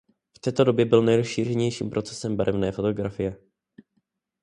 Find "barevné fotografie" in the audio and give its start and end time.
2.37-3.37